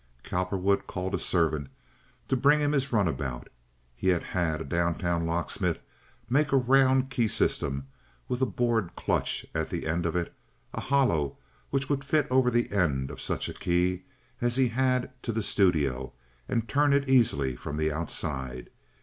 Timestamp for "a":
1.13-1.19, 4.59-4.63, 6.51-6.57, 8.41-8.47, 13.47-13.53